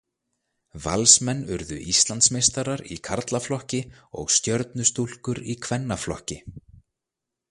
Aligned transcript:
Valsmenn 0.85 1.43
urðu 1.55 1.77
Íslandsmeistarar 1.91 2.83
í 2.95 2.97
karlaflokki 3.09 3.81
og 4.23 4.33
Stjörnustúlkur 4.39 5.43
í 5.55 5.59
kvennaflokki. 5.67 6.43